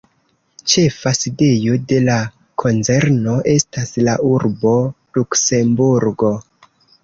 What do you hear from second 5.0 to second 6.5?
Luksemburgo.